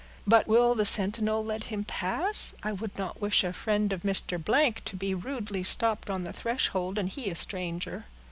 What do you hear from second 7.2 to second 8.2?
a stranger."